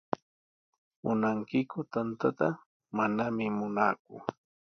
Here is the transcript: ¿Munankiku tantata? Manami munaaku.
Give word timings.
¿Munankiku 1.03 1.79
tantata? 1.93 2.47
Manami 2.97 3.45
munaaku. 3.57 4.15